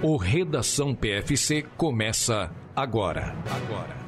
[0.00, 3.34] O Redação PFC começa agora.
[3.50, 3.98] Agora.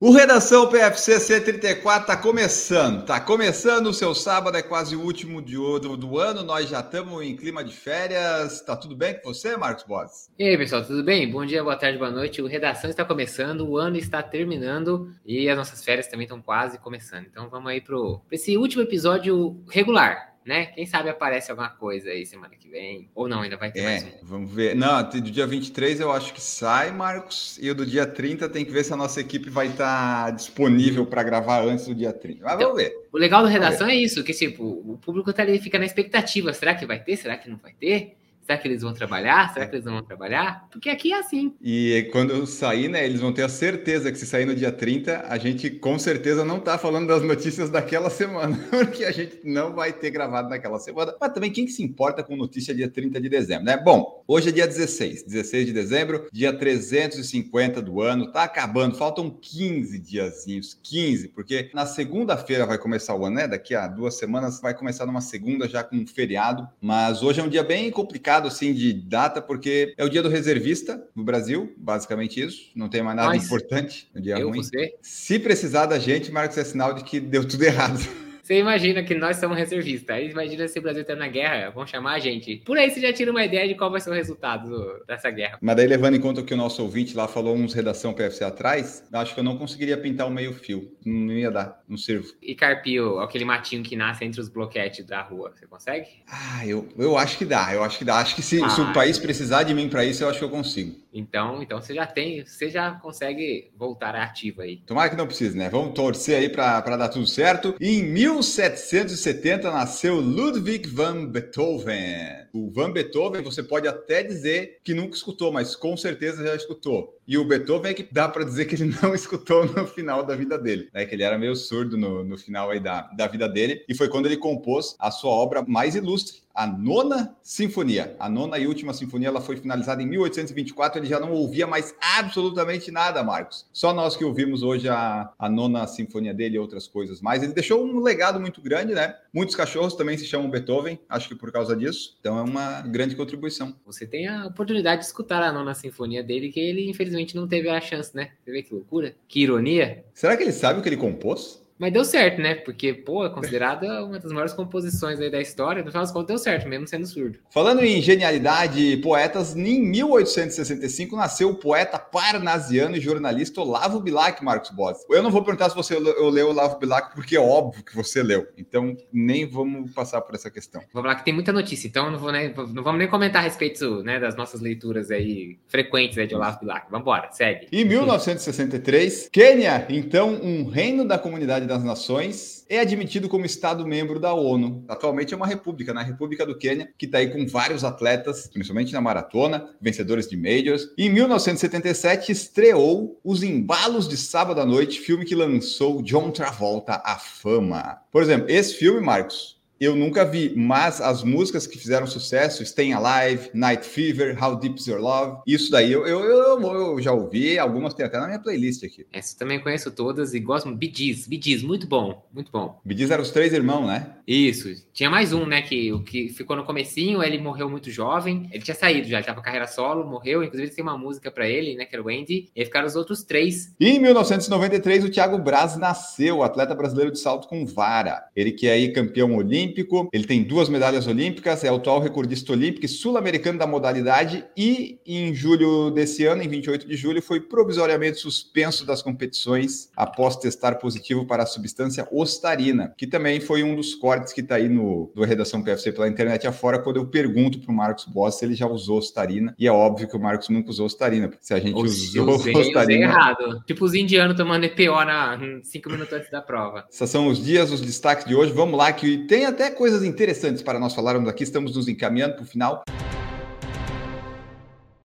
[0.00, 5.40] O Redação PFC C34 está começando, tá começando o seu sábado, é quase o último
[5.40, 9.32] de, do, do ano, nós já estamos em clima de férias, tá tudo bem com
[9.32, 10.28] você, Marcos Boas?
[10.36, 11.30] E aí, pessoal, tudo bem?
[11.30, 15.48] Bom dia, boa tarde, boa noite, o Redação está começando, o ano está terminando e
[15.48, 17.96] as nossas férias também estão quase começando, então vamos aí para
[18.32, 20.66] esse último episódio regular, né?
[20.66, 23.10] Quem sabe aparece alguma coisa aí semana que vem.
[23.14, 24.10] Ou não, ainda vai ter é, mais um.
[24.22, 24.76] Vamos ver.
[24.76, 27.58] Não, do dia 23 eu acho que sai, Marcos.
[27.60, 31.04] E o do dia 30 tem que ver se a nossa equipe vai estar disponível
[31.04, 32.44] para gravar antes do dia 30.
[32.44, 32.94] Mas então, vamos ver.
[33.12, 36.52] O legal da redação é isso, que tipo, o público tá ali, fica na expectativa.
[36.52, 37.16] Será que vai ter?
[37.16, 38.16] Será que não vai ter?
[38.46, 39.52] Será que eles vão trabalhar?
[39.52, 40.68] Será que eles não vão trabalhar?
[40.70, 41.52] Porque aqui é assim.
[41.60, 45.26] E quando sair, né, eles vão ter a certeza que se sair no dia 30,
[45.28, 49.74] a gente com certeza não tá falando das notícias daquela semana, porque a gente não
[49.74, 51.12] vai ter gravado naquela semana.
[51.20, 53.76] Mas também quem que se importa com notícia dia 30 de dezembro, né?
[53.76, 59.28] Bom, hoje é dia 16, 16 de dezembro, dia 350 do ano, tá acabando, faltam
[59.28, 63.48] 15 diazinhos, 15, porque na segunda-feira vai começar o ano, né?
[63.48, 67.42] Daqui a duas semanas vai começar numa segunda já com um feriado, mas hoje é
[67.42, 71.72] um dia bem complicado assim de data, porque é o dia do reservista no Brasil,
[71.76, 72.70] basicamente isso.
[72.74, 74.62] Não tem mais nada Mas importante no dia ruim.
[74.62, 74.94] Você?
[75.00, 78.25] Se precisar da gente, Marcos, é sinal de que deu tudo errado.
[78.46, 80.14] Você imagina que nós somos reservistas.
[80.14, 82.62] Aí imagina se o Brasil está na guerra, vão chamar a gente.
[82.64, 85.58] Por aí você já tira uma ideia de qual vai ser o resultado dessa guerra.
[85.60, 89.04] Mas daí, levando em conta que o nosso ouvinte lá falou uns redação PFC atrás,
[89.12, 90.92] acho que eu não conseguiria pintar o meio fio.
[91.04, 92.28] Não ia dar, não servo.
[92.40, 96.06] E carpio, aquele matinho que nasce entre os bloquetes da rua, você consegue?
[96.28, 98.18] Ah, eu, eu acho que dá, eu acho que dá.
[98.18, 100.44] Acho que se, ah, se o país precisar de mim para isso, eu acho que
[100.44, 100.94] eu consigo.
[101.12, 104.76] Então, então você já tem, você já consegue voltar ativo aí.
[104.86, 105.70] Tomara que não precise, né?
[105.70, 107.74] Vamos torcer aí para dar tudo certo.
[107.80, 108.04] E em
[108.42, 112.45] 1770 nasceu Ludwig van Beethoven.
[112.56, 117.14] O Van Beethoven, você pode até dizer que nunca escutou, mas com certeza já escutou.
[117.28, 120.34] E o Beethoven é que dá para dizer que ele não escutou no final da
[120.34, 121.04] vida dele, né?
[121.04, 123.84] Que ele era meio surdo no, no final aí da, da vida dele.
[123.86, 128.16] E foi quando ele compôs a sua obra mais ilustre, a nona sinfonia.
[128.18, 130.98] A nona e última sinfonia ela foi finalizada em 1824.
[130.98, 133.66] Ele já não ouvia mais absolutamente nada, Marcos.
[133.70, 137.42] Só nós que ouvimos hoje a, a nona sinfonia dele e outras coisas mais.
[137.42, 139.14] Ele deixou um legado muito grande, né?
[139.34, 142.16] Muitos cachorros também se chamam Beethoven, acho que por causa disso.
[142.20, 143.76] Então é uma grande contribuição.
[143.84, 147.68] Você tem a oportunidade de escutar a nona sinfonia dele, que ele infelizmente não teve
[147.68, 148.30] a chance, né?
[148.42, 149.14] Você vê que loucura?
[149.28, 150.04] Que ironia.
[150.14, 151.65] Será que ele sabe o que ele compôs?
[151.78, 152.54] Mas deu certo, né?
[152.54, 155.82] Porque, pô, é considerada uma das maiores composições aí da história.
[155.82, 157.38] No final das contas, deu certo, mesmo sendo surdo.
[157.50, 164.70] Falando em genialidade poetas, em 1865 nasceu o poeta parnasiano e jornalista Olavo Bilac, Marcos
[164.70, 164.98] Boss.
[165.10, 168.46] Eu não vou perguntar se você leu Olavo Bilac, porque é óbvio que você leu.
[168.56, 170.82] Então, nem vamos passar por essa questão.
[170.92, 171.86] Vamos lá, que tem muita notícia.
[171.86, 175.58] Então, não, vou nem, não vamos nem comentar a respeito né, das nossas leituras aí
[175.68, 176.86] frequentes aí de Olavo Bilac.
[176.90, 177.68] Vamos embora, segue.
[177.70, 184.32] Em 1963, Quênia, então um reino da comunidade das Nações, é admitido como Estado-membro da
[184.34, 184.84] ONU.
[184.88, 186.06] Atualmente é uma república, na né?
[186.06, 190.88] República do Quênia, que está aí com vários atletas, principalmente na maratona, vencedores de majors.
[190.96, 197.16] Em 1977, estreou Os Embalos de Sábado à Noite, filme que lançou John Travolta à
[197.16, 197.98] fama.
[198.10, 202.94] Por exemplo, esse filme, Marcos, eu nunca vi, mas as músicas que fizeram sucesso, Staying
[202.94, 207.12] Alive, Night Fever, How Deep Is Your Love, isso daí eu, eu, eu, eu já
[207.12, 209.06] ouvi, algumas tem até na minha playlist aqui.
[209.12, 210.76] Essa também conheço todas e gosto.
[210.96, 212.80] Gees, Bee Gees, muito bom, muito bom.
[212.86, 214.16] Gees eram os três irmãos, né?
[214.26, 214.68] Isso.
[214.92, 218.62] Tinha mais um, né, que o que ficou no comecinho, ele morreu muito jovem, ele
[218.62, 221.84] tinha saído já, já pra carreira solo, morreu, inclusive tem uma música para ele, né,
[221.84, 223.74] que era o Andy, e aí ficaram os outros três.
[223.78, 228.24] E em 1993, o Thiago Braz nasceu, atleta brasileiro de salto com vara.
[228.34, 232.00] Ele que é aí campeão olímpico, olímpico, ele tem duas medalhas olímpicas, é o atual
[232.00, 234.44] recordista olímpico e sul-americano da modalidade.
[234.56, 240.36] E em julho desse ano, em 28 de julho, foi provisoriamente suspenso das competições após
[240.36, 244.68] testar positivo para a substância ostarina, que também foi um dos cortes que está aí
[244.68, 248.44] no do Redação PFC pela internet afora, quando eu pergunto para o Marcos Boss se
[248.44, 251.54] ele já usou ostarina, e é óbvio que o Marcos nunca usou ostarina, porque se
[251.54, 253.06] a gente usou usei, ostarina...
[253.06, 256.84] Usei errado, tipo os indianos tomando EPO na, cinco minutos antes da prova.
[256.90, 260.04] Esses são os dias, os destaques de hoje, vamos lá, que tem a até coisas
[260.04, 262.84] interessantes para nós falarmos aqui, estamos nos encaminhando para o final.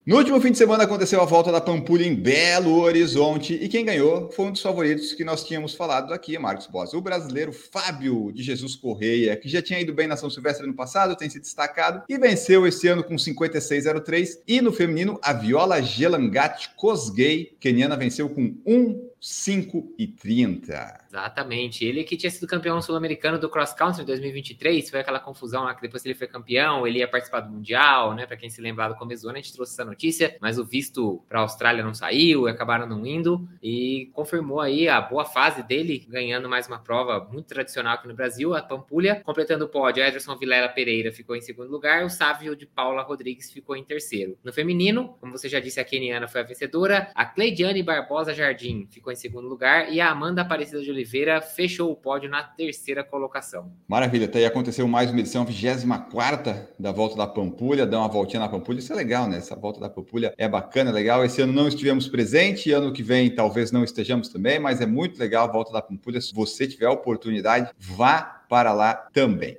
[0.05, 3.85] No último fim de semana aconteceu a volta da Pampulha em Belo Horizonte e quem
[3.85, 8.29] ganhou foi um dos favoritos que nós tínhamos falado aqui, Marcos Boss, o brasileiro Fábio
[8.33, 11.39] de Jesus Correia, que já tinha ido bem na São Silvestre no passado, tem se
[11.39, 17.95] destacado e venceu esse ano com 56,03 e no feminino a Viola Gelangati Kosgei, keniana,
[17.95, 21.05] venceu com 1 5 e 30.
[21.07, 21.85] Exatamente.
[21.85, 25.75] Ele que tinha sido campeão sul-americano do cross country em 2023, foi aquela confusão lá
[25.75, 28.25] que depois ele foi campeão, ele ia participar do mundial, né?
[28.25, 30.65] Para quem se lembrar do começo do ano, a gente trouxe essa notícia, mas o
[30.65, 35.61] visto para a Austrália não saiu, acabaram não indo e confirmou aí a boa fase
[35.61, 40.03] dele, ganhando mais uma prova muito tradicional aqui no Brasil, a Pampulha, completando o pódio.
[40.03, 44.35] Ederson Vilela Pereira ficou em segundo lugar, o Sávio de Paula Rodrigues ficou em terceiro.
[44.43, 48.87] No feminino, como você já disse, a Keniana foi a vencedora, a Cleidiane Barbosa Jardim
[48.89, 53.03] ficou em segundo lugar e a Amanda Aparecida de Oliveira fechou o pódio na terceira
[53.03, 53.71] colocação.
[53.87, 58.39] Maravilha, até aí aconteceu mais uma edição 24 da volta da Pampulha, dá uma voltinha
[58.39, 59.37] na Pampulha, isso é legal, né?
[59.37, 61.23] Essa volta da Pampulha é bacana, é legal.
[61.23, 65.19] Esse ano não estivemos presente, ano que vem talvez não estejamos também, mas é muito
[65.19, 66.21] legal a volta da Pampulha.
[66.21, 69.57] Se você tiver a oportunidade, vá para lá também.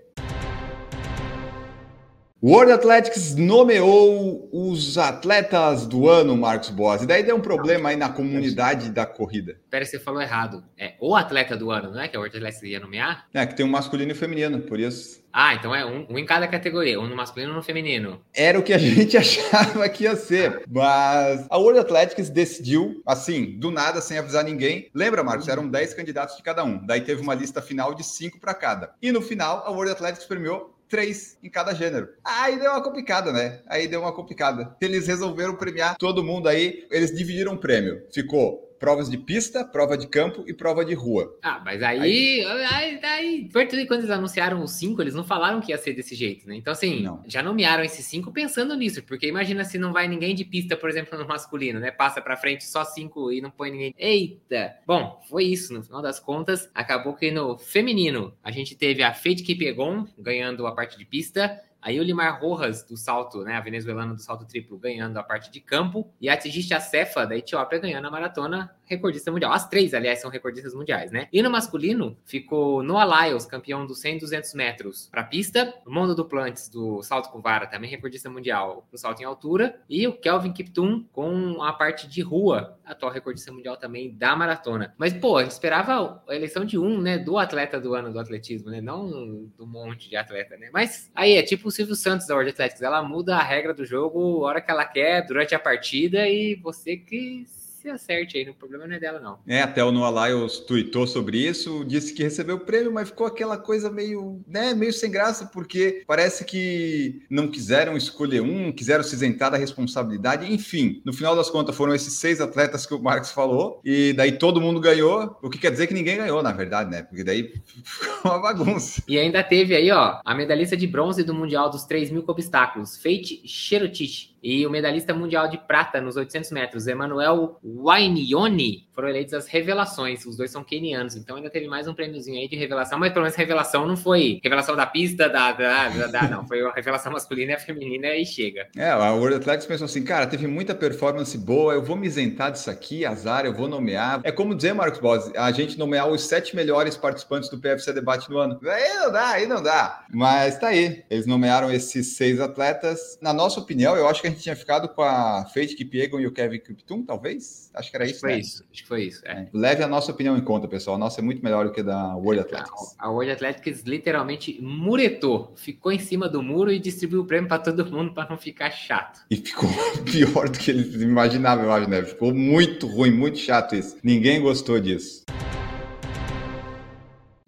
[2.45, 7.01] O World Athletics nomeou os atletas do ano, Marcos Boas.
[7.01, 9.61] E daí deu um problema aí na comunidade da corrida.
[9.71, 10.65] Pera, você falou errado.
[10.77, 12.09] É o atleta do ano, não é?
[12.09, 13.29] Que o World Athletics ia nomear?
[13.33, 15.23] É, que tem um masculino e um feminino, por isso.
[15.33, 18.21] Ah, então é um, um, em cada categoria, um no masculino e um no feminino.
[18.35, 20.65] Era o que a gente achava que ia ser.
[20.69, 24.91] Mas a World Athletics decidiu, assim, do nada, sem avisar ninguém.
[24.93, 25.47] Lembra, Marcos?
[25.47, 26.85] Eram 10 candidatos de cada um.
[26.85, 28.95] Daí teve uma lista final de 5 para cada.
[29.01, 32.11] E no final, a World Athletics premiou três em cada gênero.
[32.23, 33.61] Aí deu uma complicada, né?
[33.67, 34.77] Aí deu uma complicada.
[34.79, 38.03] Eles resolveram premiar todo mundo aí, eles dividiram o prêmio.
[38.13, 41.39] Ficou provas de pista, prova de campo e prova de rua.
[41.41, 45.71] Ah, mas aí, aí, aí, de quando eles anunciaram os cinco, eles não falaram que
[45.71, 46.57] ia ser desse jeito, né?
[46.57, 47.23] Então, assim, não.
[47.25, 50.91] já nomearam esses cinco pensando nisso, porque imagina se não vai ninguém de pista, por
[50.91, 51.93] exemplo, no masculino, né?
[51.93, 53.95] Passa pra frente só cinco e não põe ninguém.
[53.97, 54.75] Eita!
[54.85, 59.15] Bom, foi isso, no final das contas, acabou que no feminino a gente teve a
[59.15, 63.61] Fade Kipegon ganhando a parte de pista, Aí o Limar Rojas, do salto, né, a
[63.61, 66.09] venezuelana do salto triplo, ganhando a parte de campo.
[66.21, 69.53] E a Tigiste Cefa, da Etiópia, ganhando a maratona, recordista mundial.
[69.53, 71.27] As três, aliás, são recordistas mundiais, né?
[71.33, 75.75] E no masculino, ficou Noah Lyles, campeão dos 100 e 200 metros para pista.
[75.85, 79.81] O Mondo Duplantes, do salto com vara, também recordista mundial no salto em altura.
[79.89, 84.95] E o Kelvin Kiptum, com a parte de rua, atual recordista mundial também da maratona.
[84.97, 88.21] Mas, pô, a gente esperava a eleição de um, né, do atleta do ano do
[88.21, 88.81] atletismo, né?
[88.81, 90.71] Não do monte de atleta, né?
[90.73, 92.83] Mas aí é tipo Silvio Santos da World Athletics.
[92.83, 96.55] Ela muda a regra do jogo a hora que ela quer, durante a partida, e
[96.55, 97.47] você que
[97.83, 99.39] se acerte aí, o problema não é dela, não.
[99.45, 103.27] É, até o Noah Lyles tweetou sobre isso, disse que recebeu o prêmio, mas ficou
[103.27, 109.03] aquela coisa meio, né, meio sem graça, porque parece que não quiseram escolher um, quiseram
[109.03, 113.03] se isentar da responsabilidade, enfim, no final das contas foram esses seis atletas que o
[113.03, 116.53] Marcos falou, e daí todo mundo ganhou, o que quer dizer que ninguém ganhou, na
[116.53, 117.53] verdade, né, porque daí
[117.83, 119.03] ficou uma bagunça.
[119.09, 122.97] E ainda teve aí, ó, a medalhista de bronze do Mundial dos 3 mil obstáculos,
[122.97, 129.35] Fate Cherotich, e o medalhista mundial de prata nos 800 metros, Emanuel Wainioni, foram eleitos
[129.35, 130.25] as revelações.
[130.27, 133.25] Os dois são kenianos, então ainda teve mais um prêmiozinho aí de revelação, mas pelo
[133.25, 137.13] menos revelação não foi revelação da pista, da, da, da, da não, foi a revelação
[137.13, 138.69] masculina e a feminina e chega.
[138.77, 142.53] É, a World Athletics pensou assim, cara, teve muita performance boa, eu vou me isentar
[142.53, 144.21] disso aqui, azar, eu vou nomear.
[144.25, 148.31] É como dizer, Marcos Boss, a gente nomear os sete melhores participantes do PFC Debate
[148.31, 148.59] no ano.
[148.65, 150.05] Aí não dá, aí não dá.
[150.11, 153.19] Mas tá aí, eles nomearam esses seis atletas.
[153.21, 156.27] Na nossa opinião, eu acho que a gente tinha ficado com a Faith Kipiegon e
[156.27, 157.71] o Kevin Kiptum, talvez?
[157.75, 158.39] Acho que era isso, foi né?
[158.39, 159.23] isso, acho que foi isso.
[159.25, 159.47] É.
[159.53, 160.97] Leve a nossa opinião em conta, pessoal.
[160.97, 162.97] A nossa é muito melhor do que a da World Athletics.
[162.99, 167.59] A, World Athletics literalmente muretou, ficou em cima do muro e distribuiu o prêmio para
[167.59, 169.21] todo mundo para não ficar chato.
[169.31, 169.69] E ficou
[170.05, 172.03] pior do que eles imaginavam, eu acho, né?
[172.03, 173.97] Ficou muito ruim, muito chato isso.
[174.03, 175.25] Ninguém gostou disso.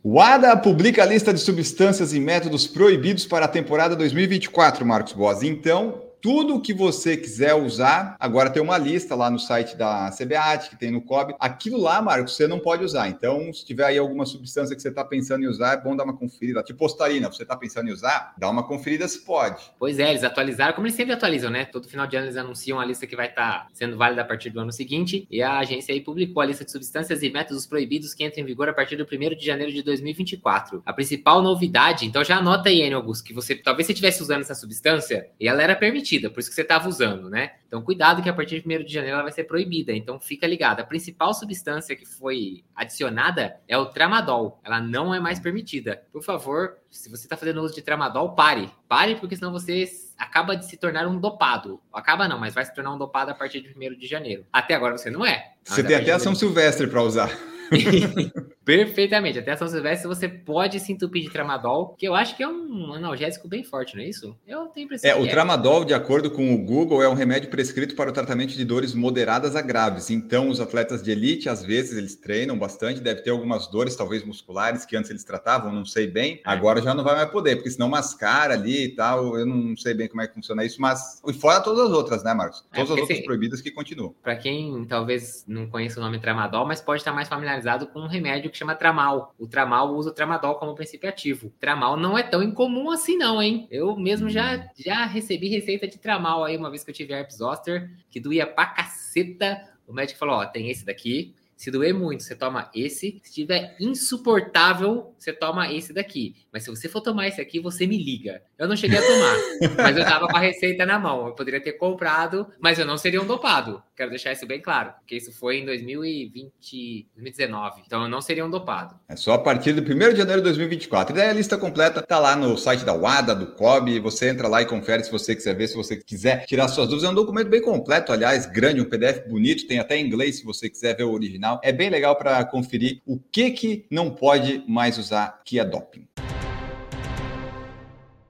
[0.06, 5.14] O ADA publica a lista de substâncias e métodos proibidos para a temporada 2024, Marcos
[5.14, 5.42] Boas.
[5.42, 10.70] Então, tudo que você quiser usar, agora tem uma lista lá no site da CBAT,
[10.70, 11.34] que tem no COB.
[11.38, 13.10] Aquilo lá, Marcos, você não pode usar.
[13.10, 16.04] Então, se tiver aí alguma substância que você está pensando em usar, é bom dar
[16.04, 16.62] uma conferida.
[16.62, 19.70] Tipo postarina, você está pensando em usar, dá uma conferida se pode.
[19.78, 21.66] Pois é, eles atualizaram, como eles sempre atualizam, né?
[21.66, 24.24] Todo final de ano eles anunciam a lista que vai estar tá sendo válida a
[24.24, 25.26] partir do ano seguinte.
[25.30, 28.46] E a agência aí publicou a lista de substâncias e métodos proibidos que entram em
[28.46, 30.82] vigor a partir do 1 de janeiro de 2024.
[30.86, 34.40] A principal novidade, então já anota aí, Enio Augusto, que você talvez você estivesse usando
[34.40, 37.52] essa substância e ela era permitida por isso que você estava usando, né?
[37.66, 39.92] Então, cuidado que a partir de 1 de janeiro ela vai ser proibida.
[39.92, 40.80] Então, fica ligado.
[40.80, 44.60] A principal substância que foi adicionada é o tramadol.
[44.64, 46.02] Ela não é mais permitida.
[46.12, 48.70] Por favor, se você está fazendo uso de tramadol, pare.
[48.88, 51.80] Pare, porque senão você acaba de se tornar um dopado.
[51.92, 54.46] Acaba não, mas vai se tornar um dopado a partir de 1 de janeiro.
[54.52, 55.52] Até agora você não é.
[55.64, 57.30] Você tem até a São Silvestre para usar.
[58.64, 59.38] Perfeitamente.
[59.38, 62.92] Até São Silvestre você pode se entupir de tramadol, que eu acho que é um
[62.94, 64.36] analgésico bem forte, não é isso?
[64.46, 65.10] Eu tenho impressão.
[65.10, 65.28] É, o é.
[65.28, 68.94] tramadol, de acordo com o Google, é um remédio prescrito para o tratamento de dores
[68.94, 70.10] moderadas a graves.
[70.10, 74.24] Então, os atletas de elite, às vezes, eles treinam bastante, deve ter algumas dores, talvez
[74.24, 76.36] musculares, que antes eles tratavam, não sei bem.
[76.36, 76.40] É.
[76.44, 79.38] Agora já não vai mais poder, porque senão mascara ali e tal.
[79.38, 81.22] Eu não sei bem como é que funciona isso, mas.
[81.26, 82.64] E fora todas as outras, né, Marcos?
[82.72, 84.14] É, todas é, as outras proibidas que continuam.
[84.22, 88.08] Para quem talvez não conheça o nome tramadol, mas pode estar mais familiarizado com um
[88.08, 89.34] remédio que chama tramal.
[89.38, 91.52] O tramal usa o tramadol como princípio ativo.
[91.58, 93.66] Tramal não é tão incomum assim, não, hein?
[93.70, 97.38] Eu mesmo já, já recebi receita de tramal aí uma vez que eu tive herpes
[97.38, 99.68] zoster, que doía pra caceta.
[99.86, 101.34] O médico falou: ó, tem esse daqui,
[101.64, 103.22] se doer muito, você toma esse.
[103.22, 106.36] Se estiver insuportável, você toma esse daqui.
[106.52, 108.42] Mas se você for tomar esse aqui, você me liga.
[108.58, 109.36] Eu não cheguei a tomar,
[109.82, 111.26] mas eu tava com a receita na mão.
[111.26, 113.82] Eu poderia ter comprado, mas eu não seria um dopado.
[113.96, 117.82] Quero deixar isso bem claro, porque isso foi em 2020, 2019.
[117.86, 118.96] Então eu não seria um dopado.
[119.08, 121.14] É só a partir do 1 de janeiro de 2024.
[121.14, 124.00] E daí a lista completa tá lá no site da WADA, do COB.
[124.00, 127.08] Você entra lá e confere se você quiser ver, se você quiser tirar suas dúvidas.
[127.08, 130.44] É um documento bem completo, aliás, grande, um PDF bonito, tem até em inglês se
[130.44, 131.53] você quiser ver o original.
[131.62, 136.06] É bem legal para conferir o que, que não pode mais usar que é doping.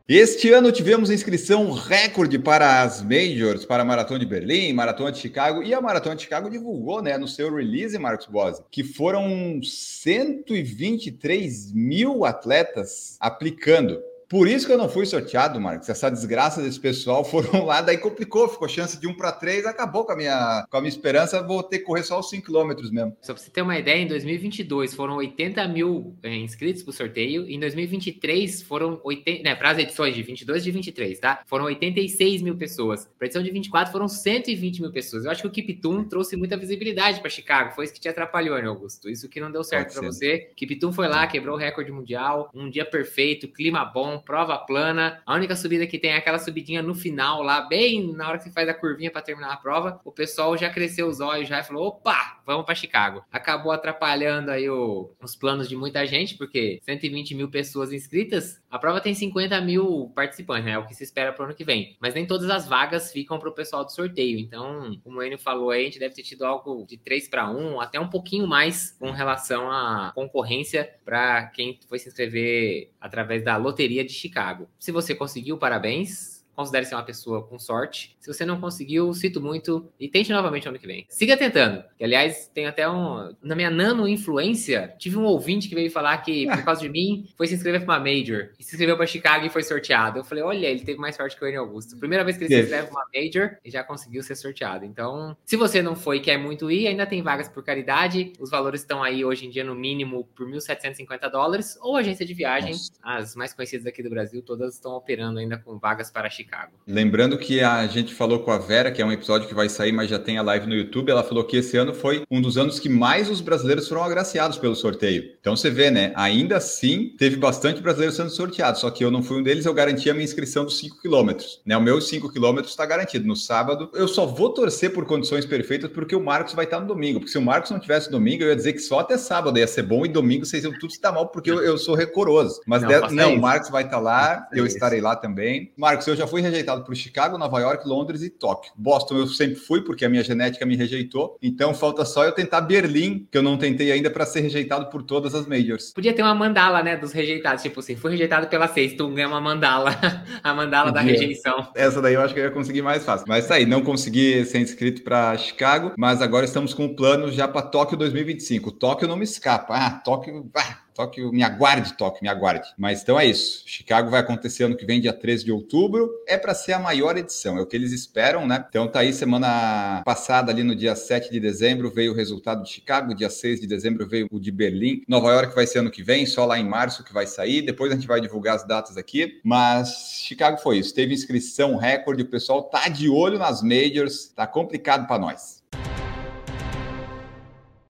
[0.06, 5.18] Este ano tivemos inscrição recorde para as Majors, para a Maratona de Berlim, Maratona de
[5.18, 9.58] Chicago, e a Maratona de Chicago divulgou né, no seu release, Marcos Bose, que foram
[9.62, 13.98] 123 mil atletas aplicando.
[14.34, 15.88] Por isso que eu não fui sorteado, Marcos.
[15.88, 20.04] Essa desgraça desse pessoal foram lá, daí complicou, ficou chance de um para três, acabou
[20.04, 22.90] com a minha, com a minha esperança, vou ter que correr só os 5 quilômetros
[22.90, 23.16] mesmo.
[23.22, 26.92] Só para você ter uma ideia, em 2022 foram 80 mil é, inscritos para o
[26.92, 31.42] sorteio, em 2023 foram 80, né, para as edições de 22 e de 23, tá?
[31.46, 33.04] Foram 86 mil pessoas.
[33.16, 35.26] Para a edição de 24 foram 120 mil pessoas.
[35.26, 38.60] Eu acho que o Kiptum trouxe muita visibilidade para Chicago, foi isso que te atrapalhou,
[38.60, 39.08] né, Augusto?
[39.08, 40.50] Isso que não deu certo para você.
[40.56, 45.22] Kiptum foi lá, quebrou o recorde mundial, um dia perfeito, clima bom, prova plana.
[45.26, 48.44] A única subida que tem é aquela subidinha no final, lá, bem na hora que
[48.44, 50.00] você faz a curvinha para terminar a prova.
[50.04, 53.24] O pessoal já cresceu os olhos já e falou: opa, vamos para Chicago.
[53.30, 58.78] Acabou atrapalhando aí o, os planos de muita gente, porque 120 mil pessoas inscritas, a
[58.78, 60.72] prova tem 50 mil participantes, né?
[60.72, 61.96] É o que se espera para o ano que vem.
[62.00, 64.38] Mas nem todas as vagas ficam para o pessoal do sorteio.
[64.38, 67.50] Então, como o Enio falou aí, a gente deve ter tido algo de 3 para
[67.50, 73.44] 1, até um pouquinho mais com relação à concorrência para quem foi se inscrever através
[73.44, 74.68] da loteria de Chicago.
[74.78, 78.16] Se você conseguiu, parabéns considere ser uma pessoa com sorte.
[78.20, 81.06] Se você não conseguiu, cito muito e tente novamente ano que vem.
[81.08, 81.84] Siga tentando.
[81.96, 83.34] Que, aliás, tem até um.
[83.42, 87.28] Na minha nano influência, tive um ouvinte que veio falar que, por causa de mim,
[87.36, 88.50] foi se inscrever para uma Major.
[88.58, 90.18] E se inscreveu para Chicago e foi sorteado.
[90.18, 91.96] Eu falei, olha, ele teve mais sorte que o Enio Augusto.
[91.96, 94.84] Primeira vez que ele se inscreve para uma Major e já conseguiu ser sorteado.
[94.84, 98.32] Então, se você não foi e quer muito ir, ainda tem vagas por caridade.
[98.38, 101.78] Os valores estão aí hoje em dia, no mínimo, por 1.750 dólares.
[101.80, 102.92] Ou agência de viagem, Nossa.
[103.02, 106.43] as mais conhecidas aqui do Brasil, todas estão operando ainda com vagas para Chicago.
[106.44, 106.74] Chicago.
[106.86, 109.90] Lembrando que a gente falou com a Vera, que é um episódio que vai sair,
[109.90, 111.10] mas já tem a live no YouTube.
[111.10, 114.58] Ela falou que esse ano foi um dos anos que mais os brasileiros foram agraciados
[114.58, 115.32] pelo sorteio.
[115.40, 116.12] Então você vê, né?
[116.14, 119.72] Ainda assim, teve bastante brasileiro sendo sorteado, só que eu não fui um deles, eu
[119.72, 121.62] garanti a minha inscrição dos 5 quilômetros.
[121.64, 121.74] Né?
[121.74, 123.26] O meu 5 quilômetros está garantido.
[123.26, 126.86] No sábado, eu só vou torcer por condições perfeitas porque o Marcos vai estar no
[126.86, 127.20] domingo.
[127.20, 129.66] Porque se o Marcos não tivesse domingo, eu ia dizer que só até sábado ia
[129.66, 132.60] ser bom e domingo vocês iam tudo estar mal, porque eu, eu sou recoroso.
[132.66, 133.14] Mas não, de...
[133.14, 135.72] não o Marcos vai estar lá, eu estarei lá também.
[135.78, 138.72] Marcos, eu já fui rejeitado por Chicago, Nova York, Londres e Tóquio.
[138.76, 141.38] Boston eu sempre fui, porque a minha genética me rejeitou.
[141.42, 145.02] Então falta só eu tentar Berlim, que eu não tentei ainda para ser rejeitado por
[145.02, 145.92] todas as majors.
[145.92, 147.62] Podia ter uma mandala, né, dos rejeitados.
[147.62, 149.90] Tipo assim, fui rejeitado pela seis, tu ganha uma mandala.
[150.42, 151.68] a mandala da rejeição.
[151.74, 153.26] Essa daí eu acho que eu ia conseguir mais fácil.
[153.28, 157.30] Mas tá aí, não consegui ser inscrito para Chicago, mas agora estamos com o plano
[157.30, 158.72] já para Tóquio 2025.
[158.72, 159.74] Tóquio não me escapa.
[159.74, 160.50] Ah, Tóquio.
[160.56, 162.68] Ah, Tóquio, me aguarde, Tóquio, me aguarde.
[162.78, 163.64] Mas então é isso.
[163.66, 166.10] Chicago vai acontecer ano que vem, dia 13 de outubro.
[166.26, 168.64] É para ser a maior edição, é o que eles esperam, né?
[168.68, 172.70] Então tá aí, semana passada, ali no dia 7 de dezembro, veio o resultado de
[172.70, 175.02] Chicago, dia 6 de dezembro veio o de Berlim.
[175.08, 177.62] Nova York vai ser ano que vem, só lá em março que vai sair.
[177.62, 179.40] Depois a gente vai divulgar as datas aqui.
[179.42, 180.94] Mas Chicago foi isso.
[180.94, 185.63] Teve inscrição recorde, o pessoal tá de olho nas majors, tá complicado para nós.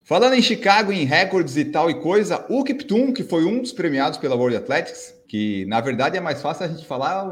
[0.04, 3.72] Falando em Chicago, em recordes e tal e coisa, o Kiptum, que foi um dos
[3.72, 7.26] premiados pela World Athletics, que na verdade é mais fácil a gente falar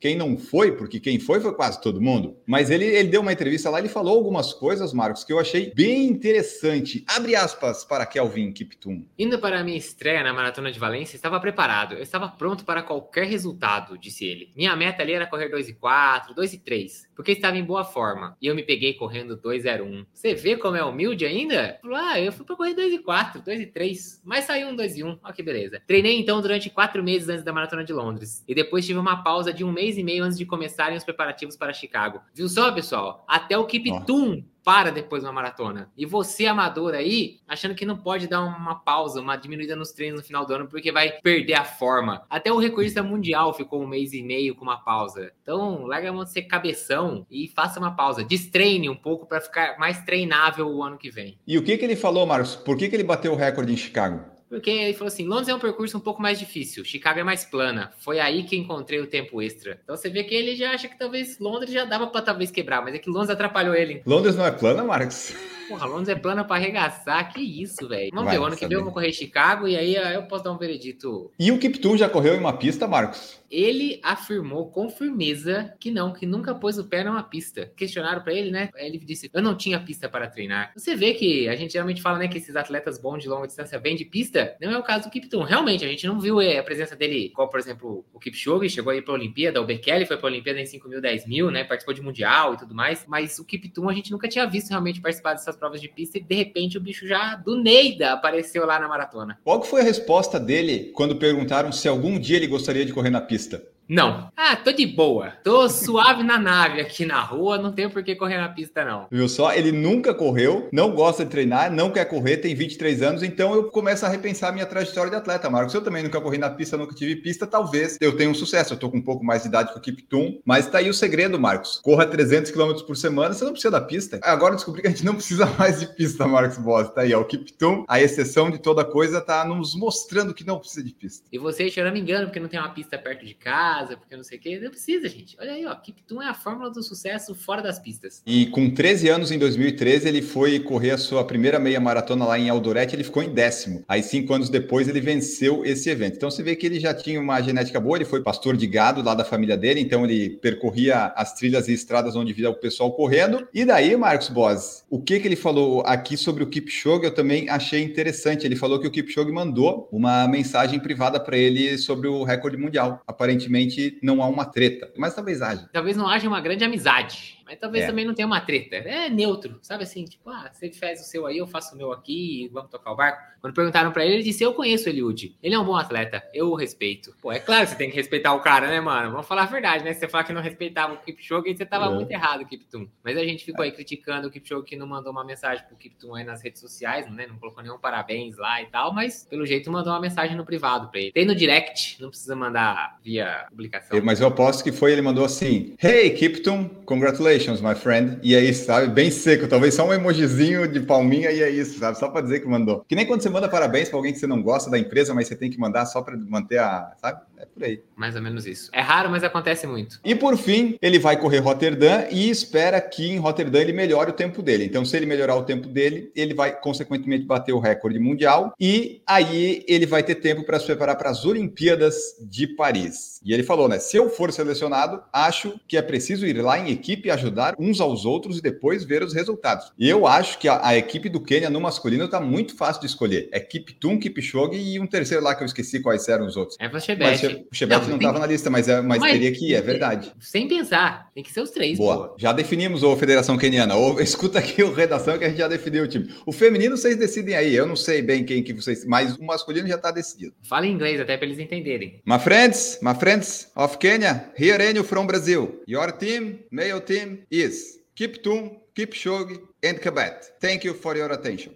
[0.00, 2.36] quem não foi, porque quem foi foi quase todo mundo.
[2.46, 5.70] Mas ele, ele deu uma entrevista lá, ele falou algumas coisas, Marcos, que eu achei
[5.74, 7.04] bem interessante.
[7.06, 9.04] Abre aspas para Kelvin Kiptum.
[9.18, 11.94] Indo para a minha estreia na Maratona de Valência, estava preparado.
[11.94, 14.50] Eu estava pronto para qualquer resultado, disse ele.
[14.56, 17.84] Minha meta ali era correr 2 e 4, 2 e 3, porque estava em boa
[17.84, 18.36] forma.
[18.40, 20.06] E eu me peguei correndo 2,01.
[20.12, 21.78] Você vê como é humilde ainda?
[21.92, 24.98] Ah, eu fui para correr 2 e 4, 2 e 3, mas saiu um 2
[24.98, 25.18] e 1.
[25.22, 25.82] Olha que beleza.
[25.86, 28.44] Treinei então durante quatro meses antes da Maratona de Londres.
[28.46, 31.56] E depois tive uma pausa de um mês e meio antes de começarem os preparativos
[31.56, 32.20] para Chicago.
[32.34, 33.24] Viu só, pessoal?
[33.28, 35.90] Até o Kiptum para depois de uma maratona.
[35.96, 40.20] E você, amador aí, achando que não pode dar uma pausa, uma diminuída nos treinos
[40.20, 42.24] no final do ano, porque vai perder a forma.
[42.30, 45.32] Até o recordista mundial ficou um mês e meio com uma pausa.
[45.42, 48.24] Então, larga a mão de ser cabeção e faça uma pausa.
[48.24, 51.38] Destreine um pouco para ficar mais treinável o ano que vem.
[51.46, 52.56] E o que, que ele falou, Marcos?
[52.56, 54.33] Por que, que ele bateu o recorde em Chicago?
[54.54, 57.44] Porque ele falou assim: Londres é um percurso um pouco mais difícil, Chicago é mais
[57.44, 57.92] plana.
[57.98, 59.80] Foi aí que encontrei o tempo extra.
[59.82, 62.80] Então você vê que ele já acha que talvez Londres já dava para talvez quebrar,
[62.80, 64.00] mas é que Londres atrapalhou ele.
[64.06, 65.34] Londres não é plana, Marcos?
[65.68, 67.32] Porra, Londres é plana para arregaçar.
[67.32, 68.10] Que isso, velho.
[68.12, 70.44] Vamos Vai, ver, o ano que vem eu vou correr Chicago e aí eu posso
[70.44, 71.32] dar um veredito.
[71.36, 73.40] E o Kiptum já correu em uma pista, Marcos?
[73.50, 77.70] Ele afirmou com firmeza que não, que nunca pôs o pé numa pista.
[77.76, 78.70] Questionaram para ele, né?
[78.76, 80.72] Ele disse: Eu não tinha pista para treinar.
[80.76, 83.78] Você vê que a gente geralmente fala, né, que esses atletas bons de longa distância
[83.78, 84.56] vêm de pista.
[84.60, 85.42] Não é o caso do Kiptum.
[85.42, 88.92] Realmente, a gente não viu eh, a presença dele, como por exemplo o Kipchoge, chegou
[88.92, 91.50] aí para a Olimpíada, o Bekele foi para a Olimpíada em 5 mil, 10 mil,
[91.50, 91.64] né?
[91.64, 93.04] Participou de Mundial e tudo mais.
[93.06, 96.20] Mas o Kiptum a gente nunca tinha visto realmente participar dessas provas de pista e
[96.20, 99.38] de repente o bicho já do Neida apareceu lá na maratona.
[99.44, 103.20] Qual foi a resposta dele quando perguntaram se algum dia ele gostaria de correr na
[103.20, 103.33] pista?
[103.34, 103.73] артиста.
[103.88, 104.30] Não.
[104.36, 105.32] Ah, tô de boa.
[105.42, 109.06] Tô suave na nave aqui na rua, não tenho por que correr na pista, não.
[109.10, 109.52] Viu só?
[109.52, 113.64] Ele nunca correu, não gosta de treinar, não quer correr, tem 23 anos, então eu
[113.64, 115.74] começo a repensar a minha trajetória de atleta, Marcos.
[115.74, 118.74] Eu também nunca corri na pista, nunca tive pista, talvez eu tenha um sucesso.
[118.74, 120.94] Eu tô com um pouco mais de idade que o Kiptum, mas tá aí o
[120.94, 121.80] segredo, Marcos.
[121.82, 124.18] Corra 300 km por semana, você não precisa da pista.
[124.22, 126.88] Agora eu descobri que a gente não precisa mais de pista, Marcos Boss.
[126.90, 127.20] Tá aí, ó.
[127.20, 131.26] O Kiptum, a exceção de toda coisa, tá nos mostrando que não precisa de pista.
[131.32, 134.16] E você, eu não me engano, porque não tem uma pista perto de casa, porque
[134.16, 135.36] não sei o que não precisa, gente.
[135.40, 135.74] Olha aí, ó.
[135.74, 138.22] Kiptum é a fórmula do sucesso fora das pistas.
[138.26, 142.38] E com 13 anos, em 2013, ele foi correr a sua primeira meia maratona lá
[142.38, 143.84] em Eldorete, ele ficou em décimo.
[143.88, 146.16] Aí, cinco anos depois, ele venceu esse evento.
[146.16, 149.02] Então, você vê que ele já tinha uma genética boa, ele foi pastor de gado
[149.02, 152.92] lá da família dele, então ele percorria as trilhas e estradas onde via o pessoal
[152.92, 153.46] correndo.
[153.52, 157.48] E daí, Marcos Boas, o que, que ele falou aqui sobre o Kipchoge, eu também
[157.48, 158.46] achei interessante.
[158.46, 163.02] Ele falou que o Kipchoge mandou uma mensagem privada para ele sobre o recorde mundial.
[163.06, 163.63] Aparentemente,
[164.02, 165.68] não há uma uma treta, mas talvez haja.
[165.72, 167.86] Talvez não haja uma grande amizade, mas talvez é.
[167.86, 168.76] também não tenha uma treta.
[168.76, 170.04] É neutro, sabe assim?
[170.04, 172.96] Tipo, ah, você faz o seu aí, eu faço o meu aqui, vamos tocar o
[172.96, 173.34] barco.
[173.40, 175.36] Quando perguntaram para ele, ele disse: Eu conheço o Eliud.
[175.42, 177.14] Ele é um bom atleta, eu o respeito.
[177.20, 179.10] Pô, é claro que você tem que respeitar o cara, né, mano?
[179.10, 179.92] Vamos falar a verdade, né?
[179.92, 181.90] Se você falar que não respeitava o Kipchoge, você tava é.
[181.90, 182.88] muito errado, Kiptum.
[183.02, 186.14] Mas a gente ficou aí criticando o Kipchoge que não mandou uma mensagem pro Kiptum
[186.14, 187.26] aí nas redes sociais, né?
[187.26, 190.88] Não colocou nenhum parabéns lá e tal, mas pelo jeito mandou uma mensagem no privado
[190.88, 191.12] pra ele.
[191.12, 194.00] Tem no direct, não precisa mandar via publicação.
[194.02, 198.18] Mas eu aposto que foi, ele mandou assim: Hey, Kiptum, congratulations, my friend.
[198.22, 198.88] E é isso, sabe?
[198.88, 201.98] Bem seco, talvez só um emojizinho de palminha e é isso, sabe?
[201.98, 202.84] Só para dizer que mandou.
[202.88, 205.28] Que nem quando você manda parabéns para alguém que você não gosta da empresa, mas
[205.28, 207.20] você tem que mandar só para manter a, sabe?
[207.44, 207.82] É por aí.
[207.94, 208.70] Mais ou menos isso.
[208.72, 210.00] É raro, mas acontece muito.
[210.04, 214.14] E por fim, ele vai correr Rotterdam e espera que em Rotterdam ele melhore o
[214.14, 214.64] tempo dele.
[214.64, 219.02] Então, se ele melhorar o tempo dele, ele vai consequentemente bater o recorde mundial e
[219.06, 223.20] aí ele vai ter tempo para se preparar para as Olimpíadas de Paris.
[223.22, 223.78] E ele falou, né?
[223.78, 228.04] Se eu for selecionado, acho que é preciso ir lá em equipe ajudar uns aos
[228.04, 229.72] outros e depois ver os resultados.
[229.78, 232.86] E eu acho que a, a equipe do Quênia no masculino está muito fácil de
[232.86, 233.28] escolher.
[233.32, 236.56] É Kiptum, Kipchoge e um terceiro lá que eu esqueci quais eram os outros.
[236.60, 237.33] É Vachebete.
[237.50, 240.12] O Chevette não estava na lista, mas, é, mas, mas, teria que ir, é verdade.
[240.20, 241.78] Sem pensar, tem que ser os três.
[241.78, 242.08] Boa.
[242.08, 242.16] Pô.
[242.18, 243.74] Já definimos o Federação Keniana.
[243.74, 246.08] Ou, escuta aqui o redação que a gente já definiu o time.
[246.26, 247.54] O feminino vocês decidem aí.
[247.54, 248.84] Eu não sei bem quem que vocês.
[248.84, 250.34] Mas o masculino já está decidido.
[250.42, 252.00] Fala em inglês até para eles entenderem.
[252.06, 255.62] My friends, my friends of Kenya, here are you from Brazil.
[255.66, 260.32] Your team, male team is Kiptum, Kipchoge and Kabet.
[260.40, 261.54] Thank you for your attention.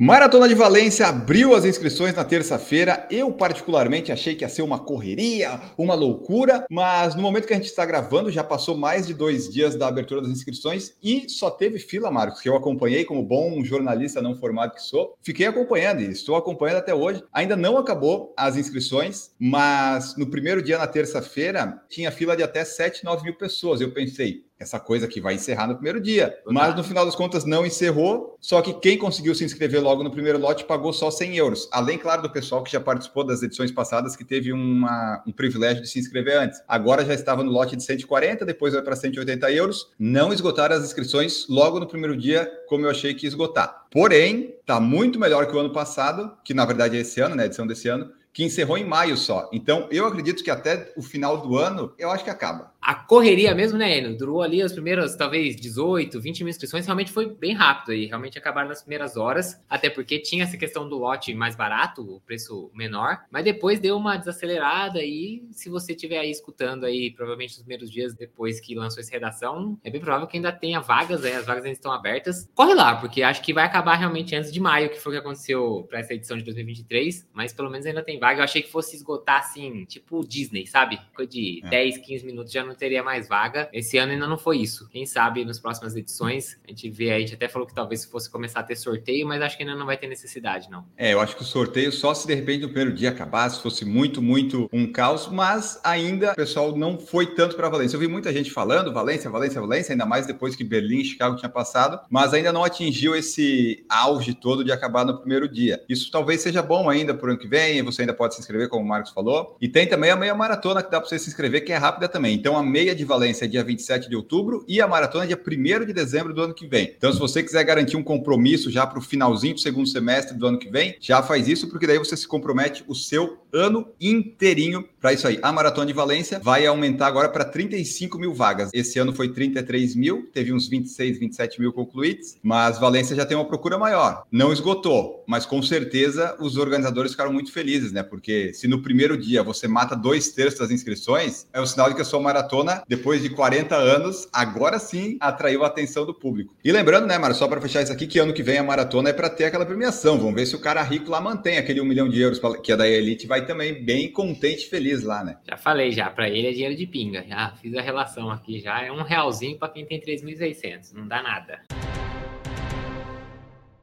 [0.00, 3.04] Maratona de Valência abriu as inscrições na terça-feira.
[3.10, 7.56] Eu, particularmente, achei que ia ser uma correria, uma loucura, mas no momento que a
[7.56, 11.50] gente está gravando, já passou mais de dois dias da abertura das inscrições e só
[11.50, 15.16] teve fila, Marcos, que eu acompanhei como bom jornalista não formado que sou.
[15.20, 17.24] Fiquei acompanhando e estou acompanhando até hoje.
[17.32, 22.64] Ainda não acabou as inscrições, mas no primeiro dia, na terça-feira, tinha fila de até
[22.64, 23.80] 7, 9 mil pessoas.
[23.80, 26.36] Eu pensei, essa coisa que vai encerrar no primeiro dia.
[26.46, 30.10] Mas no final das contas não encerrou, só que quem conseguiu se inscrever logo no
[30.10, 31.68] primeiro lote pagou só 100 euros.
[31.72, 35.82] Além, claro, do pessoal que já participou das edições passadas, que teve uma, um privilégio
[35.82, 36.60] de se inscrever antes.
[36.66, 39.90] Agora já estava no lote de 140, depois vai para 180 euros.
[39.98, 43.86] Não esgotaram as inscrições logo no primeiro dia, como eu achei que ia esgotar.
[43.90, 47.46] Porém, está muito melhor que o ano passado, que na verdade é esse ano, né?
[47.46, 49.48] Edição desse ano, que encerrou em maio só.
[49.52, 53.54] Então, eu acredito que até o final do ano, eu acho que acaba a correria
[53.54, 54.16] mesmo, né, Enio?
[54.16, 58.38] Durou ali as primeiras, talvez, 18, 20 mil inscrições, realmente foi bem rápido aí, realmente
[58.38, 62.70] acabaram nas primeiras horas, até porque tinha essa questão do lote mais barato, o preço
[62.72, 67.62] menor, mas depois deu uma desacelerada e se você estiver aí escutando aí, provavelmente nos
[67.62, 71.34] primeiros dias depois que lançou essa redação, é bem provável que ainda tenha vagas, né,
[71.34, 72.48] as vagas ainda estão abertas.
[72.54, 75.20] Corre lá, porque acho que vai acabar realmente antes de maio, que foi o que
[75.20, 78.40] aconteceu para essa edição de 2023, mas pelo menos ainda tem vaga.
[78.40, 80.98] Eu achei que fosse esgotar assim, tipo Disney, sabe?
[81.14, 81.68] Coisa de é.
[81.68, 83.68] 10, 15 minutos já não teria mais vaga.
[83.72, 84.88] Esse ano ainda não foi isso.
[84.88, 88.30] Quem sabe nas próximas edições a gente vê, a gente até falou que talvez fosse
[88.30, 90.84] começar a ter sorteio, mas acho que ainda não vai ter necessidade, não.
[90.96, 93.84] É, eu acho que o sorteio só se de repente no primeiro dia acabasse, fosse
[93.84, 97.96] muito, muito um caos, mas ainda o pessoal não foi tanto para Valência.
[97.96, 101.36] Eu vi muita gente falando Valência, Valência, Valência, ainda mais depois que Berlim e Chicago
[101.36, 105.82] tinha passado, mas ainda não atingiu esse auge todo de acabar no primeiro dia.
[105.88, 108.68] Isso talvez seja bom ainda para o ano que vem, você ainda pode se inscrever,
[108.68, 109.56] como o Marcos falou.
[109.60, 112.08] E tem também a meia maratona que dá para você se inscrever, que é rápida
[112.08, 112.34] também.
[112.34, 115.92] Então a meia de Valência dia 27 de outubro e a maratona dia 1 de
[115.92, 116.94] dezembro do ano que vem.
[116.96, 120.46] Então, se você quiser garantir um compromisso já para o finalzinho do segundo semestre do
[120.46, 124.86] ano que vem, já faz isso, porque daí você se compromete o seu ano inteirinho
[125.00, 125.38] para isso aí.
[125.42, 128.70] A maratona de Valência vai aumentar agora para 35 mil vagas.
[128.72, 133.36] Esse ano foi 33 mil, teve uns 26, 27 mil concluídos, mas Valência já tem
[133.36, 134.24] uma procura maior.
[134.30, 138.02] Não esgotou, mas com certeza os organizadores ficaram muito felizes, né?
[138.02, 141.94] Porque se no primeiro dia você mata dois terços das inscrições, é o sinal de
[141.94, 142.47] que a sua maratona,
[142.86, 146.54] depois de 40 anos, agora sim atraiu a atenção do público.
[146.64, 149.10] E lembrando, né, Mário, só para fechar isso aqui, que ano que vem a maratona
[149.10, 150.18] é para ter aquela premiação.
[150.18, 152.76] Vamos ver se o cara rico lá mantém aquele um milhão de euros que é
[152.76, 155.36] da Elite, vai também bem contente e feliz lá, né?
[155.48, 157.24] Já falei já, para ele é dinheiro de pinga.
[157.28, 161.22] Já fiz a relação aqui, já é um realzinho para quem tem 3.600, não dá
[161.22, 161.60] nada.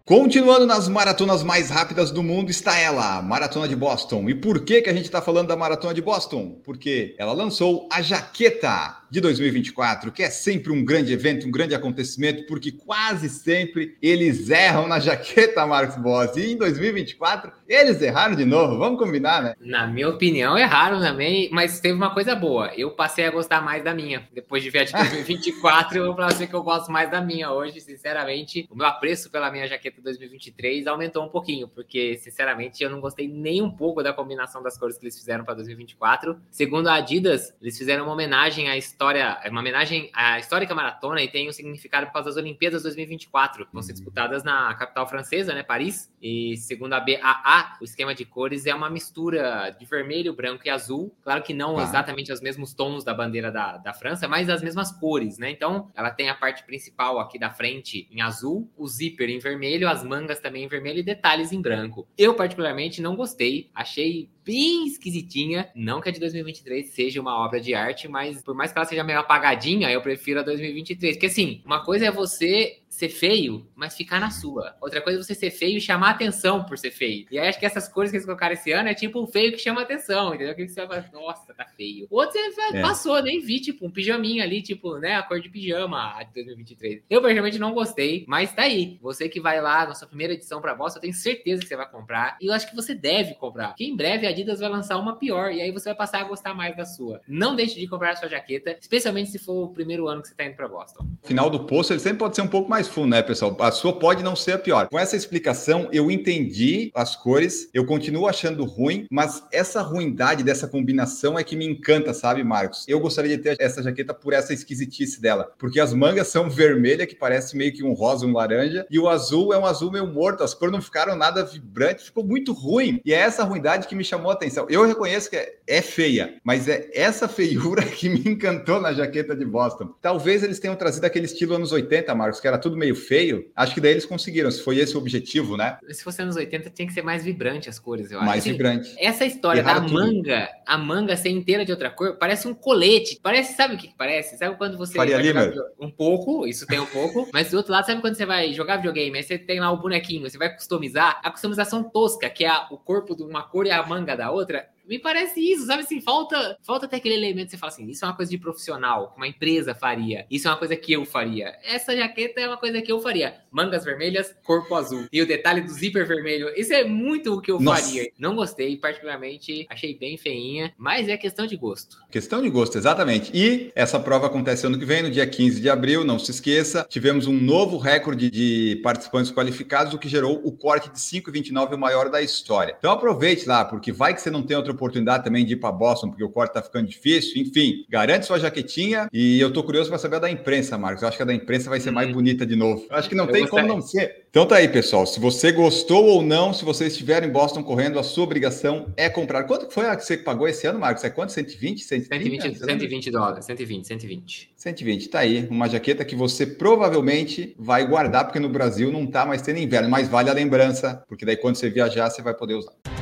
[0.07, 4.29] Continuando nas maratonas mais rápidas do mundo está ela, a Maratona de Boston.
[4.29, 6.61] E por que, que a gente está falando da Maratona de Boston?
[6.63, 11.73] Porque ela lançou a jaqueta de 2024, que é sempre um grande evento, um grande
[11.73, 16.35] acontecimento, porque quase sempre eles erram na jaqueta, Marcos Boss.
[16.37, 19.55] E em 2024 eles erraram de novo, vamos combinar, né?
[19.59, 22.71] Na minha opinião, erraram também, mas teve uma coisa boa.
[22.75, 24.27] Eu passei a gostar mais da minha.
[24.33, 27.21] Depois de ver a de 2024, eu vou falar assim que eu gosto mais da
[27.21, 28.67] minha hoje, sinceramente.
[28.69, 33.27] O meu apreço pela minha jaqueta 2023 aumentou um pouquinho, porque, sinceramente, eu não gostei
[33.27, 36.39] nem um pouco da combinação das cores que eles fizeram para 2024.
[36.49, 41.27] Segundo a Adidas, eles fizeram uma homenagem à história, uma homenagem à histórica maratona e
[41.27, 45.53] tem um significado por causa das Olimpíadas 2024, que vão ser disputadas na capital francesa,
[45.53, 46.11] né, Paris.
[46.21, 50.69] E segundo a BAA, o esquema de cores é uma mistura de vermelho, branco e
[50.69, 51.15] azul.
[51.21, 51.83] Claro que não ah.
[51.83, 55.49] exatamente os mesmos tons da bandeira da, da França, mas as mesmas cores, né?
[55.49, 59.84] Então, ela tem a parte principal aqui da frente em azul, o zíper em vermelho,
[59.87, 62.07] as mangas também em vermelho e detalhes em branco.
[62.17, 63.69] Eu, particularmente, não gostei.
[63.73, 65.69] Achei bem esquisitinha.
[65.75, 68.85] Não que a de 2023 seja uma obra de arte, mas por mais que ela
[68.85, 71.15] seja meio apagadinha, eu prefiro a 2023.
[71.15, 74.75] Porque assim, uma coisa é você ser feio, mas ficar na sua.
[74.81, 77.25] Outra coisa é você ser feio e chamar atenção por ser feio.
[77.29, 79.51] E aí acho que essas cores que eles colocaram esse ano é tipo um feio
[79.51, 80.55] que chama atenção, entendeu?
[80.55, 82.07] Que você vai falar, nossa, tá feio.
[82.09, 82.81] O outro você é.
[82.81, 87.03] passou, nem vi, tipo, um pijaminha ali, tipo, né, a cor de pijama de 2023.
[87.09, 88.97] Eu, praticamente não gostei, mas tá aí.
[89.01, 91.89] Você que vai lá, nossa primeira edição pra bosta, eu tenho certeza que você vai
[91.89, 92.37] comprar.
[92.41, 93.69] E eu acho que você deve comprar.
[93.69, 96.23] Porque em breve a Adidas vai lançar uma pior, e aí você vai passar a
[96.25, 97.21] gostar mais da sua.
[97.25, 100.35] Não deixe de comprar a sua jaqueta, especialmente se for o primeiro ano que você
[100.35, 101.07] tá indo pra Boston.
[101.23, 103.55] Final do poço, ele sempre pode ser um pouco mais fundo, né, pessoal?
[103.61, 104.89] A sua pode não ser a pior.
[104.89, 110.67] Com essa explicação, eu entendi as cores, eu continuo achando ruim, mas essa ruindade dessa
[110.67, 112.85] combinação é que me encanta, sabe, Marcos?
[112.89, 117.07] Eu gostaria de ter essa jaqueta por essa esquisitice dela, porque as mangas são vermelha,
[117.07, 120.07] que parece meio que um rosa, um laranja, e o azul é um azul meio
[120.07, 122.99] morto, as cores não ficaram nada vibrantes, ficou muito ruim.
[123.05, 124.67] E é essa ruindade que me chamou a atenção.
[124.69, 129.35] Eu reconheço que é, é feia, mas é essa feiura que me encantou na jaqueta
[129.35, 129.93] de Boston.
[130.01, 133.49] Talvez eles tenham trazido aquele estilo anos 80, Marcos, que era tudo meio feio.
[133.55, 135.77] Acho que daí eles conseguiram, se foi esse o objetivo, né?
[135.89, 138.27] Se fosse anos 80, tinha que ser mais vibrante as cores, eu acho.
[138.27, 138.95] Mais assim, vibrante.
[138.97, 139.93] Essa história da tudo.
[139.93, 143.19] manga, a manga ser inteira de outra cor, parece um colete.
[143.21, 144.37] Parece, sabe o que, parece?
[144.37, 147.85] Sabe quando você Faria vai um pouco, isso tem um pouco, mas do outro lado,
[147.85, 151.19] sabe quando você vai jogar videogame, aí você tem lá o bonequinho, você vai customizar,
[151.23, 154.31] a customização tosca, que é a, o corpo de uma cor e a manga da
[154.31, 157.87] outra, Me parece isso, sabe assim, falta, falta até aquele elemento que você fala assim,
[157.89, 160.25] isso é uma coisa de profissional, que uma empresa faria.
[160.29, 161.55] Isso é uma coisa que eu faria.
[161.63, 163.35] Essa jaqueta é uma coisa que eu faria.
[163.51, 165.07] Mangas vermelhas, corpo azul.
[165.11, 166.51] E o detalhe do zíper vermelho.
[166.55, 167.83] Isso é muito o que eu Nossa.
[167.83, 168.11] faria.
[168.17, 171.97] Não gostei, particularmente, achei bem feinha, mas é questão de gosto.
[172.11, 173.31] Questão de gosto, exatamente.
[173.33, 176.85] E essa prova acontece ano que vem, no dia 15 de abril, não se esqueça.
[176.89, 181.77] Tivemos um novo recorde de participantes qualificados, o que gerou o corte de 5,29, o
[181.77, 182.75] maior da história.
[182.77, 185.71] Então aproveite lá, porque vai que você não tem outra oportunidade também de ir para
[185.71, 187.41] Boston, porque o corte tá ficando difícil.
[187.41, 191.01] Enfim, garante sua jaquetinha e eu tô curioso para saber a da imprensa, Marcos.
[191.01, 192.13] Eu acho que a da imprensa vai ser mais uhum.
[192.13, 192.85] bonita de novo.
[192.89, 194.25] Eu acho que não eu tem como não ser.
[194.29, 195.05] Então tá aí, pessoal.
[195.05, 199.09] Se você gostou ou não, se você estiver em Boston correndo, a sua obrigação é
[199.09, 199.45] comprar.
[199.45, 201.03] Quanto foi a que você pagou esse ano, Marcos?
[201.03, 201.31] É quanto?
[201.31, 201.83] 120?
[201.83, 202.41] 130?
[202.41, 203.45] 120, 120 dólares.
[203.45, 204.51] 120, 120.
[204.57, 205.47] 120, tá aí.
[205.49, 209.89] Uma jaqueta que você provavelmente vai guardar, porque no Brasil não tá mais tendo inverno,
[209.89, 212.94] mas vale a lembrança, porque daí quando você viajar, você vai poder usar.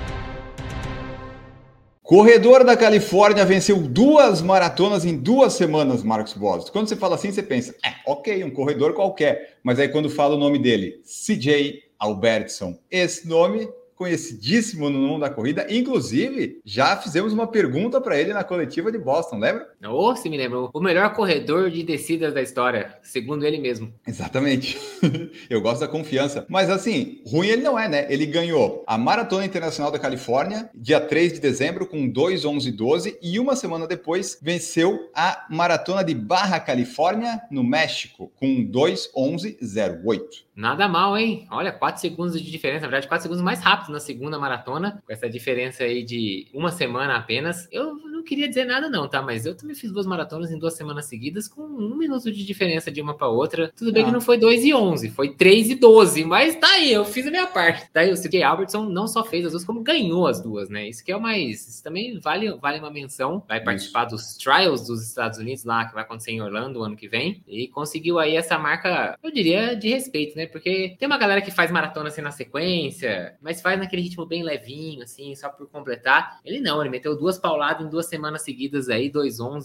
[2.13, 6.69] Corredor da Califórnia venceu duas maratonas em duas semanas, Marcos Boas.
[6.69, 9.57] Quando você fala assim, você pensa, é, ok, um corredor qualquer.
[9.63, 15.29] Mas aí quando fala o nome dele, CJ Albertson, esse nome conhecidíssimo no mundo da
[15.31, 15.65] corrida.
[15.67, 19.67] Inclusive, já fizemos uma pergunta para ele na coletiva de Boston, lembra?
[19.91, 20.69] Oh, se me lembrou.
[20.73, 23.93] O melhor corredor de descidas da história, segundo ele mesmo.
[24.07, 24.77] Exatamente.
[25.49, 26.45] Eu gosto da confiança.
[26.49, 28.07] Mas assim, ruim ele não é, né?
[28.09, 33.55] Ele ganhou a Maratona Internacional da Califórnia, dia 3 de dezembro, com 2:11:12 e uma
[33.55, 40.43] semana depois venceu a Maratona de Barra Califórnia, no México, com 2:11:08.
[40.55, 41.47] Nada mal, hein?
[41.49, 45.11] Olha, 4 segundos de diferença, na verdade, 4 segundos mais rápido na segunda maratona, com
[45.11, 47.67] essa diferença aí de uma semana apenas.
[47.71, 49.21] Eu não queria dizer nada, não, tá?
[49.21, 52.91] Mas eu também fiz duas maratonas em duas semanas seguidas, com um minuto de diferença
[52.91, 53.71] de uma para outra.
[53.75, 54.05] Tudo bem ah.
[54.07, 57.25] que não foi 2 e 11, foi 3 e 12, mas tá aí, eu fiz
[57.27, 57.89] a minha parte.
[57.93, 60.87] Daí o CJ Albertson não só fez as duas, como ganhou as duas, né?
[60.87, 61.67] Isso que é o mais.
[61.67, 63.43] Isso também vale, vale uma menção.
[63.47, 64.15] Vai participar Isso.
[64.15, 67.43] dos trials dos Estados Unidos lá, que vai acontecer em Orlando ano que vem.
[67.47, 70.45] E conseguiu aí essa marca, eu diria, de respeito, né?
[70.47, 74.43] Porque tem uma galera que faz maratona assim na sequência, mas faz naquele ritmo bem
[74.43, 76.39] levinho, assim, só por completar.
[76.43, 79.09] Ele não, ele meteu duas pauladas em duas semanas seguidas aí,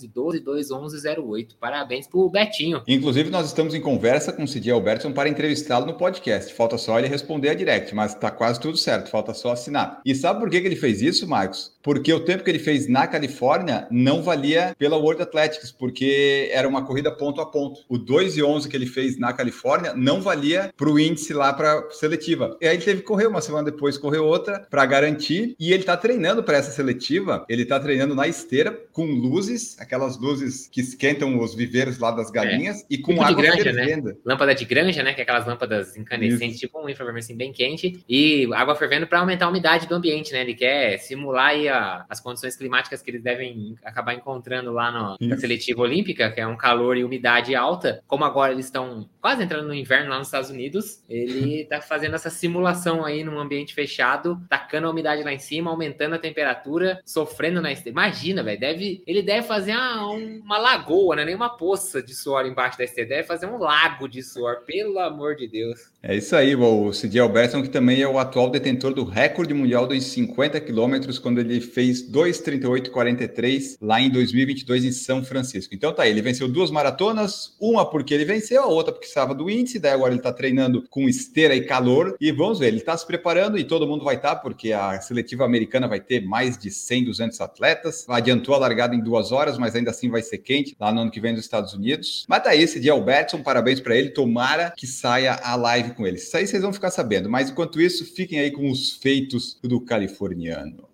[0.07, 1.57] 2-11, 12, 2-11, 08.
[1.59, 2.83] Parabéns pro Betinho.
[2.87, 6.53] Inclusive, nós estamos em conversa com o Cid Albertson para entrevistá-lo no podcast.
[6.55, 10.01] Falta só ele responder a direct, mas tá quase tudo certo, falta só assinar.
[10.05, 11.73] E sabe por que, que ele fez isso, Marcos?
[11.89, 16.69] Porque o tempo que ele fez na Califórnia não valia pela World Athletics, porque era
[16.69, 17.81] uma corrida ponto a ponto.
[17.89, 21.51] O 2 e 11 que ele fez na Califórnia não valia para o índice lá
[21.51, 22.59] para seletiva.
[22.61, 25.57] E aí ele teve que correr uma semana depois, correu outra para garantir.
[25.59, 27.47] E ele está treinando para essa seletiva.
[27.49, 32.31] Ele está treinando na esteira com luzes, aquelas luzes que esquentam os viveiros lá das
[32.31, 32.87] galinhas, é.
[32.91, 34.09] e com tipo água de granja, fervendo.
[34.11, 34.15] Né?
[34.27, 35.15] Lâmpada de granja, né?
[35.15, 36.67] Que é aquelas lâmpadas incandescentes, Isso.
[36.67, 40.35] tipo um infravermelho assim, bem quente, e água fervendo para aumentar a umidade do ambiente,
[40.35, 40.43] né?
[40.43, 41.78] Ele quer simular aí a,
[42.09, 46.47] as condições climáticas que eles devem acabar encontrando lá no, na seletiva olímpica, que é
[46.47, 48.03] um calor e umidade alta.
[48.07, 52.15] Como agora eles estão quase entrando no inverno lá nos Estados Unidos, ele está fazendo
[52.15, 57.01] essa simulação aí num ambiente fechado, tacando a umidade lá em cima, aumentando a temperatura,
[57.05, 57.91] sofrendo na esteira.
[57.91, 61.25] Imagina, velho, deve, ele deve fazer uma, uma lagoa, né?
[61.25, 64.99] Nem uma poça de suor embaixo da esteira, deve fazer um lago de suor, pelo
[64.99, 65.91] amor de Deus.
[66.03, 69.87] É isso aí, o Cid Alberton, que também é o atual detentor do recorde mundial
[69.87, 75.75] dos 50 quilômetros, quando ele fez 2,38,43 lá em 2022 em São Francisco.
[75.75, 79.35] Então tá aí, ele venceu duas maratonas, uma porque ele venceu, a outra porque estava
[79.35, 82.79] do índice, daí agora ele está treinando com esteira e calor, e vamos ver, ele
[82.79, 86.25] está se preparando e todo mundo vai estar, tá, porque a seletiva americana vai ter
[86.25, 90.23] mais de 100, 200 atletas, adiantou a largada em duas horas, mas ainda assim vai
[90.23, 92.25] ser quente lá no ano que vem nos Estados Unidos.
[92.29, 96.25] Mas tá aí, Cid Alberton, parabéns para ele, tomara que saia a live com eles.
[96.25, 97.29] Isso aí vocês vão ficar sabendo.
[97.29, 100.88] Mas enquanto isso, fiquem aí com os feitos do californiano.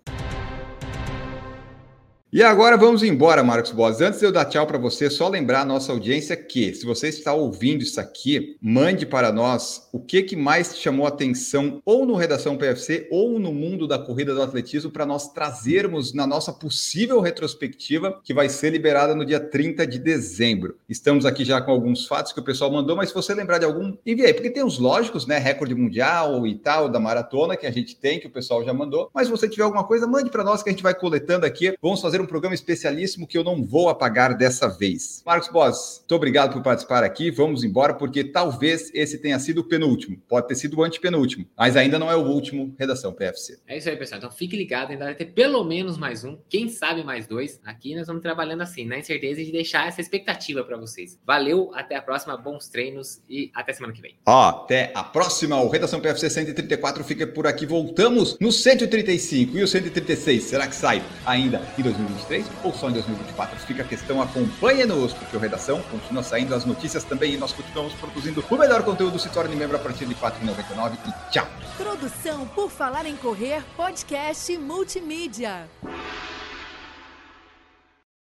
[2.35, 4.01] E agora vamos embora, Marcos Boas.
[4.01, 7.07] Antes de eu dar tchau para você, só lembrar a nossa audiência que, se você
[7.07, 12.05] está ouvindo isso aqui, mande para nós o que, que mais te chamou atenção, ou
[12.05, 16.51] no Redação PFC, ou no mundo da corrida do atletismo, para nós trazermos na nossa
[16.51, 20.77] possível retrospectiva, que vai ser liberada no dia 30 de dezembro.
[20.89, 23.65] Estamos aqui já com alguns fatos que o pessoal mandou, mas se você lembrar de
[23.65, 25.37] algum, envie aí, porque tem os lógicos, né?
[25.37, 29.09] Recorde mundial e tal, da maratona, que a gente tem, que o pessoal já mandou.
[29.13, 31.73] Mas se você tiver alguma coisa, mande para nós que a gente vai coletando aqui.
[31.81, 35.21] Vamos fazer um programa especialíssimo que eu não vou apagar dessa vez.
[35.25, 37.31] Marcos Boss, muito obrigado por participar aqui.
[37.31, 40.17] Vamos embora, porque talvez esse tenha sido o penúltimo.
[40.27, 43.59] Pode ter sido o antepenúltimo, mas ainda não é o último Redação PFC.
[43.67, 44.19] É isso aí, pessoal.
[44.19, 47.59] Então fique ligado, ainda vai ter pelo menos mais um, quem sabe mais dois.
[47.65, 51.19] Aqui nós vamos trabalhando assim, na incerteza de deixar essa expectativa para vocês.
[51.25, 54.15] Valeu, até a próxima, bons treinos e até semana que vem.
[54.25, 55.59] Até a próxima.
[55.61, 57.65] O Redação PFC 134 fica por aqui.
[57.65, 60.43] Voltamos no 135 e o 136.
[60.43, 63.59] Será que sai ainda em 2023 ou só em 2024?
[63.59, 67.93] Fica a questão, acompanhe-nos, porque o Redação continua saindo as notícias também e nós continuamos
[67.93, 69.19] produzindo o melhor conteúdo.
[69.19, 71.47] Se torne membro a partir de R$ 4,99 e tchau.
[71.77, 75.67] Produção por Falar em Correr, podcast multimídia.